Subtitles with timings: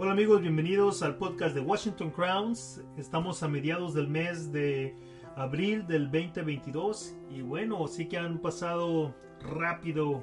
[0.00, 2.80] Hola amigos, bienvenidos al podcast de Washington Crowns.
[2.96, 4.94] Estamos a mediados del mes de
[5.34, 10.22] abril del 2022 y bueno, sí que han pasado rápido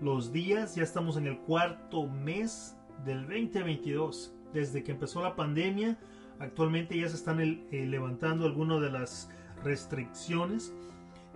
[0.00, 0.74] los días.
[0.74, 4.32] Ya estamos en el cuarto mes del 2022.
[4.54, 5.98] Desde que empezó la pandemia,
[6.38, 9.28] actualmente ya se están eh, levantando algunas de las
[9.62, 10.72] restricciones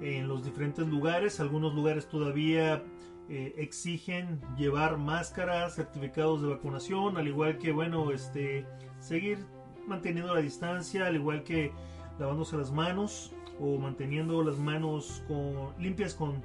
[0.00, 1.38] en los diferentes lugares.
[1.38, 2.82] Algunos lugares todavía
[3.28, 8.66] eh, exigen llevar máscaras, certificados de vacunación, al igual que, bueno, este,
[8.98, 9.38] seguir
[9.86, 11.72] manteniendo la distancia, al igual que
[12.18, 16.42] lavándose las manos o manteniendo las manos con, limpias con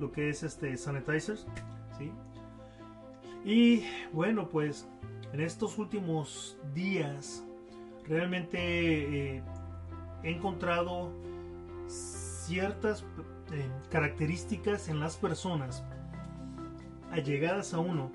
[0.00, 1.46] lo que es este sanitizers,
[1.98, 2.12] ¿sí?
[3.44, 4.88] Y bueno, pues
[5.32, 7.44] en estos últimos días
[8.06, 9.42] realmente eh,
[10.22, 11.12] he encontrado
[11.88, 13.04] ciertas
[13.52, 15.84] eh, características en las personas
[17.10, 18.10] allegadas a uno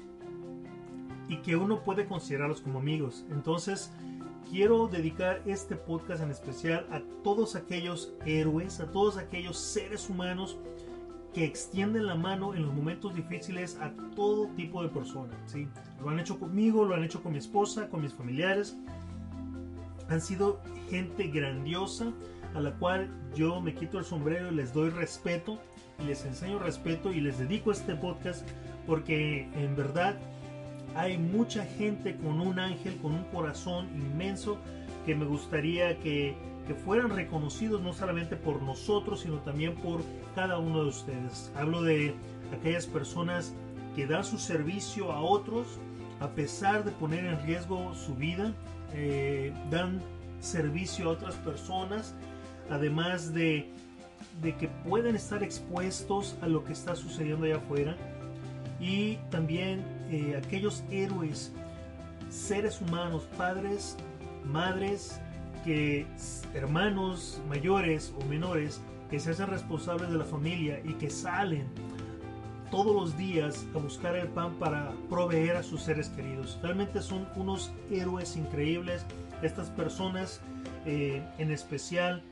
[1.27, 3.25] y que uno puede considerarlos como amigos.
[3.31, 3.91] Entonces,
[4.49, 10.57] quiero dedicar este podcast en especial a todos aquellos héroes, a todos aquellos seres humanos
[11.33, 15.35] que extienden la mano en los momentos difíciles a todo tipo de personas.
[15.45, 15.67] ¿sí?
[16.01, 18.75] Lo han hecho conmigo, lo han hecho con mi esposa, con mis familiares.
[20.09, 22.11] Han sido gente grandiosa
[22.55, 25.59] a la cual yo me quito el sombrero y les doy respeto
[25.99, 28.47] y les enseño respeto y les dedico este podcast
[28.87, 30.15] porque en verdad
[30.95, 34.57] hay mucha gente con un ángel, con un corazón inmenso
[35.05, 36.35] que me gustaría que,
[36.67, 40.01] que fueran reconocidos no solamente por nosotros, sino también por
[40.35, 41.51] cada uno de ustedes.
[41.55, 42.13] Hablo de
[42.57, 43.53] aquellas personas
[43.95, 45.79] que dan su servicio a otros
[46.21, 48.53] a pesar de poner en riesgo su vida,
[48.93, 49.99] eh, dan
[50.39, 52.13] servicio a otras personas,
[52.71, 53.69] además de,
[54.41, 57.95] de que pueden estar expuestos a lo que está sucediendo allá afuera
[58.79, 61.51] y también eh, aquellos héroes,
[62.29, 63.97] seres humanos, padres,
[64.43, 65.19] madres,
[65.63, 66.07] que
[66.55, 71.67] hermanos mayores o menores que se hacen responsables de la familia y que salen
[72.71, 76.57] todos los días a buscar el pan para proveer a sus seres queridos.
[76.63, 79.05] Realmente son unos héroes increíbles.
[79.43, 80.39] Estas personas
[80.85, 82.23] eh, en especial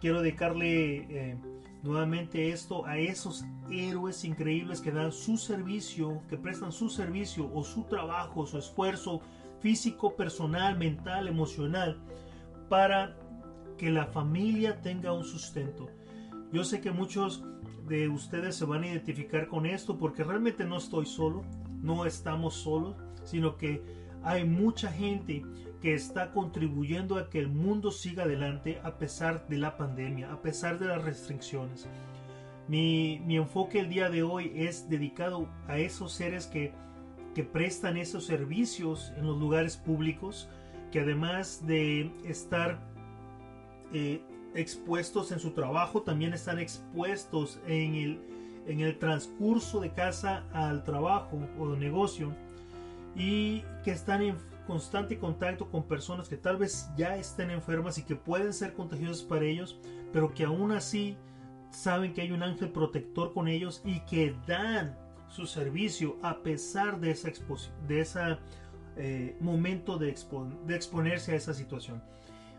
[0.00, 1.38] quiero dedicarle eh,
[1.82, 7.62] nuevamente esto a esos héroes increíbles que dan su servicio, que prestan su servicio o
[7.64, 9.20] su trabajo, su esfuerzo
[9.60, 12.00] físico, personal, mental, emocional,
[12.68, 13.16] para
[13.76, 15.88] que la familia tenga un sustento.
[16.52, 17.44] Yo sé que muchos
[17.86, 21.42] de ustedes se van a identificar con esto porque realmente no estoy solo,
[21.80, 23.82] no estamos solos, sino que
[24.22, 25.44] hay mucha gente
[25.80, 30.42] que está contribuyendo a que el mundo siga adelante a pesar de la pandemia, a
[30.42, 31.88] pesar de las restricciones.
[32.66, 36.72] Mi, enfoque el día de hoy es dedicado a esos seres que,
[37.34, 40.48] que prestan esos servicios en los lugares públicos,
[40.90, 42.78] que además de estar
[43.92, 44.20] eh,
[44.54, 48.20] expuestos en su trabajo, también están expuestos en el,
[48.66, 52.34] en el transcurso de casa al trabajo o negocio
[53.16, 54.36] y que están en
[54.68, 59.22] constante contacto con personas que tal vez ya estén enfermas y que pueden ser contagiosas
[59.22, 59.80] para ellos,
[60.12, 61.16] pero que aún así
[61.70, 64.94] saben que hay un ángel protector con ellos y que dan
[65.26, 67.32] su servicio a pesar de ese
[67.88, 68.38] de esa,
[68.96, 70.14] eh, momento de,
[70.66, 72.02] de exponerse a esa situación.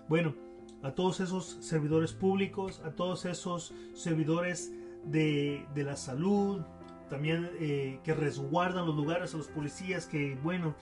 [0.08, 0.34] Bueno,
[0.82, 4.72] a todos esos servidores públicos, a todos esos servidores
[5.06, 6.62] de, de la salud,
[7.08, 10.74] también eh, que resguardan los lugares, a los policías que, bueno,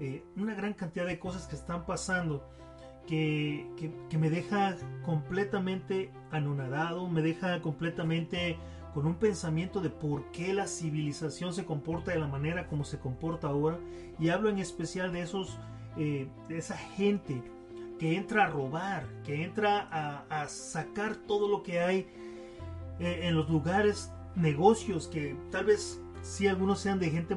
[0.00, 2.46] eh, una gran cantidad de cosas que están pasando
[3.06, 3.66] que,
[4.10, 8.58] que, me deja completamente anonadado, me deja completamente
[8.92, 12.98] con un pensamiento de por qué la civilización se comporta de la manera como se
[12.98, 13.78] comporta ahora.
[14.18, 15.58] Y hablo en especial de esos,
[15.96, 17.42] eh, de esa gente
[17.98, 22.06] que entra a robar, que entra a, sacar todo lo que hay
[22.98, 27.36] eh, en los lugares, negocios que tal vez si algunos sean de gente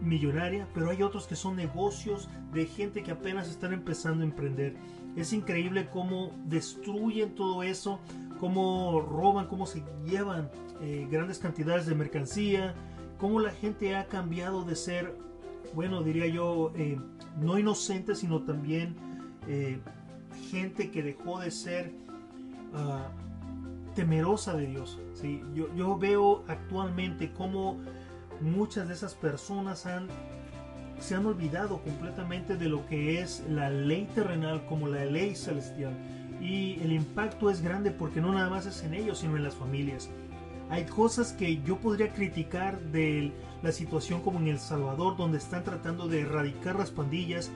[0.00, 4.74] millonaria, pero hay otros que son negocios de gente que apenas están empezando a emprender.
[5.16, 8.00] Es increíble cómo destruyen todo eso,
[8.38, 10.50] cómo roban, cómo se llevan
[10.80, 12.74] eh, grandes cantidades de mercancía,
[13.18, 15.14] cómo la gente ha cambiado de ser,
[15.74, 16.98] bueno, diría yo, eh,
[17.40, 18.96] no inocente, sino también
[19.46, 19.80] eh,
[20.50, 21.92] gente que dejó de ser
[22.74, 23.08] ah,
[23.94, 24.98] temerosa de Dios.
[25.14, 25.42] ¿sí?
[25.54, 27.78] Yo, yo veo actualmente cómo
[28.40, 30.08] muchas de esas personas han,
[30.98, 35.92] se han olvidado completamente de lo que es la ley terrenal como la ley celestial.
[36.40, 39.54] Y el impacto es grande porque no nada más es en ellos, sino en las
[39.54, 40.08] familias.
[40.70, 43.32] Hay cosas que yo podría criticar de
[43.62, 47.50] la situación como en El Salvador, donde están tratando de erradicar las pandillas.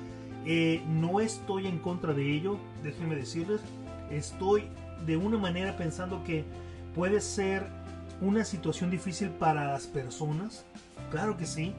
[0.46, 3.60] Eh, no estoy en contra de ello, déjenme decirles.
[4.10, 4.64] Estoy
[5.06, 6.44] de una manera pensando que
[6.94, 7.66] puede ser
[8.20, 10.64] una situación difícil para las personas.
[11.11, 11.75] Claro que sí.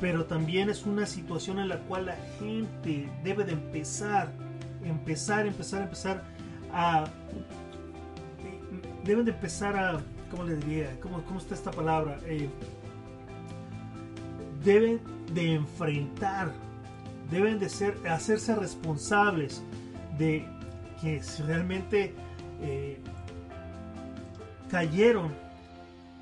[0.00, 4.30] Pero también es una situación en la cual la gente debe de empezar,
[4.84, 6.22] empezar, empezar, empezar
[6.72, 7.06] a...
[9.04, 10.96] Deben de empezar a ¿cómo le diría?
[11.00, 12.18] ¿Cómo, cómo está esta palabra?
[12.24, 12.48] Eh,
[14.64, 15.00] deben
[15.32, 16.52] de enfrentar,
[17.30, 19.62] deben de ser, hacerse responsables
[20.18, 20.46] de
[21.00, 22.14] que si realmente
[22.60, 22.98] eh,
[24.70, 25.32] cayeron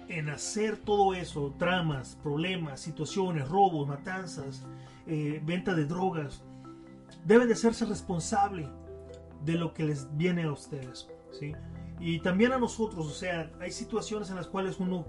[0.08, 4.64] en hacer todo eso, tramas, problemas, situaciones, robos, matanzas,
[5.06, 6.42] eh, venta de drogas,
[7.24, 8.68] deben de hacerse responsable
[9.44, 11.08] de lo que les viene a ustedes,
[11.38, 11.52] ¿sí?
[11.98, 15.06] Y también a nosotros, o sea, hay situaciones en las cuales uno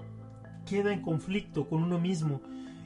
[0.66, 2.42] queda en conflicto con uno mismo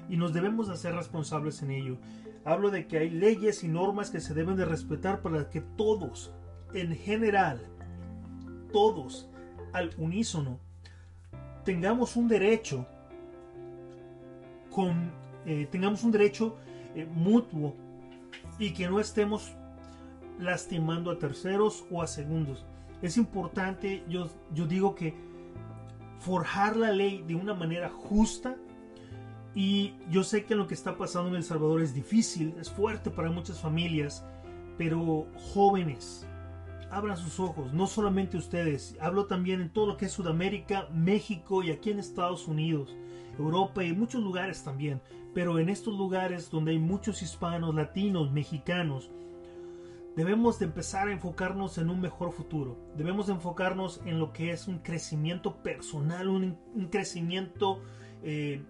[0.10, 1.98] y nos debemos hacer responsables en ello.
[2.44, 6.34] Hablo de que hay leyes y normas que se deben de respetar para que todos,
[6.74, 7.62] en general,
[8.74, 9.30] todos,
[9.74, 10.60] al unísono,
[11.64, 12.86] tengamos un derecho
[14.72, 15.12] con
[15.46, 16.58] eh, tengamos un derecho
[16.96, 17.76] eh, mutuo
[18.60, 19.54] y que no estemos
[20.40, 22.66] lastimando a terceros o a segundos.
[23.02, 25.16] Es importante, yo, yo digo que
[26.20, 28.56] forjar la ley de una manera justa
[29.56, 33.10] y yo sé que lo que está pasando en El Salvador es difícil, es fuerte
[33.10, 34.24] para muchas familias,
[34.78, 36.28] pero jóvenes,
[36.92, 41.64] abran sus ojos, no solamente ustedes, hablo también en todo lo que es Sudamérica, México
[41.64, 42.96] y aquí en Estados Unidos,
[43.40, 45.02] Europa y muchos lugares también,
[45.34, 49.10] pero en estos lugares donde hay muchos hispanos, latinos, mexicanos,
[50.18, 52.78] debemos de empezar a enfocarnos en un mejor futuro.
[52.98, 56.58] Debemos de enfocarnos en lo que es un crecimiento personal, un,
[56.92, 57.80] crecimiento
[58.24, 58.62] eh,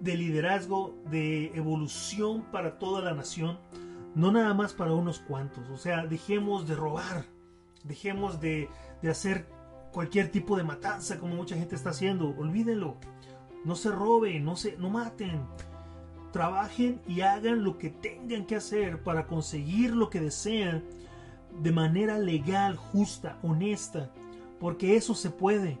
[0.00, 3.58] de liderazgo, de evolución para toda la nación,
[4.16, 5.68] no nada más para unos cuantos.
[5.70, 7.24] O sea, dejemos de robar,
[7.84, 8.68] dejemos de,
[9.00, 9.46] de hacer
[9.92, 12.34] cualquier tipo de matanza como mucha gente está haciendo.
[12.36, 12.96] Olvídenlo.
[13.64, 15.42] No se roben, no se, no maten
[16.36, 20.84] trabajen y hagan lo que tengan que hacer para conseguir lo que desean
[21.62, 24.10] de manera legal, justa, honesta,
[24.60, 25.78] porque eso se puede.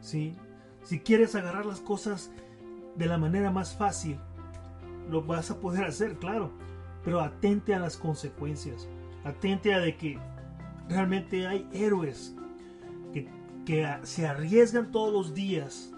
[0.00, 0.36] ¿sí?
[0.84, 2.30] Si quieres agarrar las cosas
[2.94, 4.16] de la manera más fácil,
[5.10, 6.52] lo vas a poder hacer, claro,
[7.04, 8.88] pero atente a las consecuencias,
[9.24, 10.18] atente a de que
[10.88, 12.34] realmente hay héroes
[13.12, 13.28] que,
[13.64, 15.92] que se arriesgan todos los días,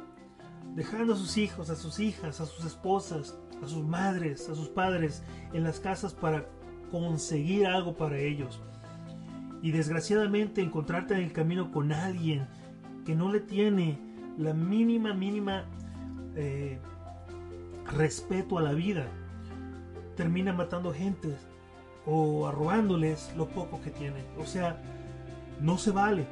[0.75, 4.69] dejando a sus hijos, a sus hijas, a sus esposas, a sus madres, a sus
[4.69, 5.23] padres
[5.53, 6.47] en las casas para
[6.91, 8.61] conseguir algo para ellos.
[9.63, 12.49] Y desgraciadamente encontrarte en el camino con alguien
[13.05, 13.99] que no le tiene
[14.39, 15.65] la mínima, mínima
[16.35, 16.79] eh,
[17.97, 19.07] respeto a la vida,
[20.17, 21.37] termina matando gente
[22.06, 24.25] o arrobándoles lo poco que tienen.
[24.38, 24.81] O sea,
[25.61, 26.26] no se vale.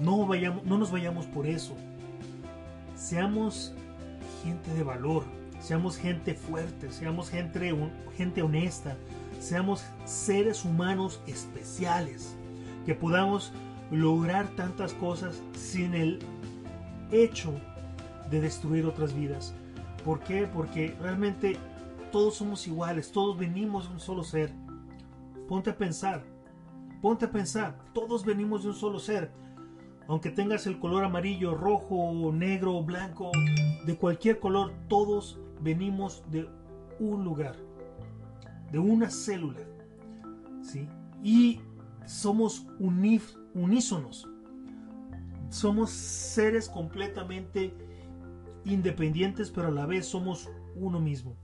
[0.00, 1.76] No, vayamos, no nos vayamos por eso.
[2.94, 3.74] Seamos
[4.42, 5.24] gente de valor
[5.62, 7.74] seamos gente fuerte, seamos gente,
[8.16, 8.96] gente honesta,
[9.38, 12.36] seamos seres humanos especiales,
[12.84, 13.52] que podamos
[13.90, 16.18] lograr tantas cosas sin el
[17.12, 17.52] hecho
[18.30, 19.54] de destruir otras vidas.
[20.04, 20.48] ¿Por qué?
[20.52, 21.56] Porque realmente
[22.12, 24.52] todos somos iguales, todos venimos de un solo ser.
[25.48, 26.22] Ponte a pensar,
[27.00, 29.32] ponte a pensar, todos venimos de un solo ser.
[30.06, 33.32] Aunque tengas el color amarillo, rojo, negro, blanco,
[33.86, 36.48] de cualquier color, todos venimos de
[37.00, 37.56] un lugar,
[38.70, 39.60] de una célula,
[40.62, 40.86] ¿sí?
[41.22, 41.60] Y
[42.06, 44.28] somos unísonos.
[45.48, 47.74] Somos seres completamente
[48.64, 51.36] independientes, pero a la vez somos uno mismo.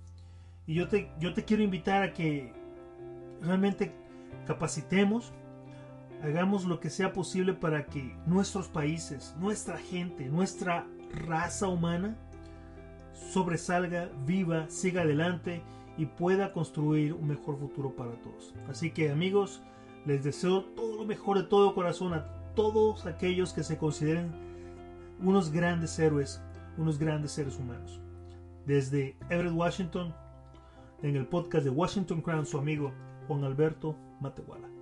[0.69, 2.53] Y yo te, yo te quiero invitar a que
[3.41, 3.91] realmente
[4.47, 5.33] capacitemos,
[6.23, 10.87] hagamos lo que sea posible para que nuestros países, nuestra gente, nuestra
[11.27, 12.19] raza humana,
[13.33, 15.63] sobresalga, viva, siga adelante
[15.97, 18.55] y pueda construir un mejor futuro para todos.
[18.69, 19.63] Así que amigos,
[20.05, 24.33] les deseo todo lo mejor de todo corazón a todos aquellos que se consideren
[25.19, 26.43] unos grandes héroes,
[26.77, 28.03] unos grandes seres humanos.
[28.67, 30.15] Desde Everett, Washington,
[31.03, 32.93] en el podcast de Washington Crown, su amigo
[33.27, 34.78] Juan Alberto Matehuala.